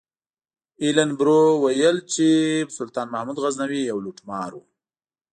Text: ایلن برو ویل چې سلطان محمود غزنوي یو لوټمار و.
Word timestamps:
ایلن 0.83 1.09
برو 1.19 1.41
ویل 1.63 1.97
چې 2.13 2.27
سلطان 2.77 3.07
محمود 3.13 3.37
غزنوي 3.43 3.81
یو 3.91 3.97
لوټمار 4.05 4.51
و. 4.53 4.57